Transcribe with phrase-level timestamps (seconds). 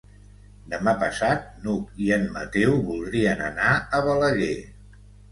[0.69, 4.49] Demà passat n'Hug i en Mateu voldrien anar a Balaguer.